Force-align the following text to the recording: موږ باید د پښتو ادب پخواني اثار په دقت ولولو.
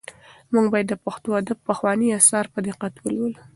موږ 0.53 0.65
باید 0.73 0.87
د 0.89 0.95
پښتو 1.05 1.29
ادب 1.41 1.57
پخواني 1.69 2.07
اثار 2.19 2.45
په 2.53 2.59
دقت 2.67 2.93
ولولو. 2.99 3.41